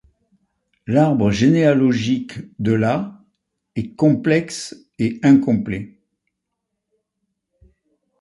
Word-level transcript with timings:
L'arbre 0.87 1.29
généalogique 1.29 2.33
de 2.57 2.71
la 2.71 3.23
est 3.75 3.95
complexe 3.95 4.75
et 4.97 5.19
incomplet. 5.21 5.99